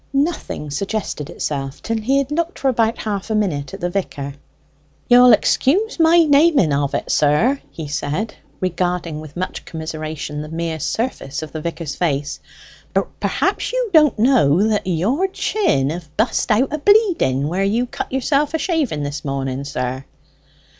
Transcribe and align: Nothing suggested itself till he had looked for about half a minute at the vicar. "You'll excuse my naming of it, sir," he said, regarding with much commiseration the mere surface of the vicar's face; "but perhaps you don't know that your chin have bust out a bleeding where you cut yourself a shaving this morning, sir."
Nothing 0.13 0.71
suggested 0.71 1.29
itself 1.29 1.83
till 1.83 1.99
he 2.01 2.17
had 2.17 2.31
looked 2.31 2.57
for 2.57 2.69
about 2.69 2.97
half 2.97 3.29
a 3.29 3.35
minute 3.35 3.71
at 3.75 3.79
the 3.81 3.89
vicar. 3.91 4.33
"You'll 5.07 5.31
excuse 5.31 5.99
my 5.99 6.23
naming 6.23 6.73
of 6.73 6.95
it, 6.95 7.11
sir," 7.11 7.59
he 7.69 7.87
said, 7.87 8.33
regarding 8.59 9.19
with 9.21 9.37
much 9.37 9.63
commiseration 9.63 10.41
the 10.41 10.49
mere 10.49 10.79
surface 10.79 11.43
of 11.43 11.51
the 11.51 11.61
vicar's 11.61 11.93
face; 11.93 12.39
"but 12.95 13.19
perhaps 13.19 13.71
you 13.71 13.91
don't 13.93 14.17
know 14.17 14.67
that 14.69 14.87
your 14.87 15.27
chin 15.27 15.91
have 15.91 16.17
bust 16.17 16.49
out 16.49 16.73
a 16.73 16.79
bleeding 16.79 17.47
where 17.47 17.63
you 17.63 17.85
cut 17.85 18.11
yourself 18.11 18.55
a 18.55 18.57
shaving 18.57 19.03
this 19.03 19.23
morning, 19.23 19.63
sir." 19.65 20.03